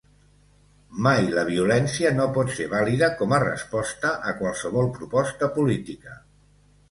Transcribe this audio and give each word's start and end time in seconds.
Mai 1.07 1.19
la 1.33 1.43
violència 1.49 2.13
no 2.15 2.25
pot 2.37 2.49
ser 2.59 2.65
vàlida 2.71 3.11
com 3.19 3.35
a 3.37 3.41
resposta 3.45 4.13
a 4.31 4.35
qualsevol 4.41 4.91
proposta 4.97 5.51
política. 5.59 6.17